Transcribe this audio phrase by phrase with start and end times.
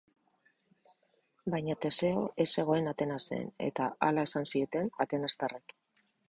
[1.53, 5.79] Baina Teseo ez zegoen Atenasen, eta hala esan zieten atenastarrek.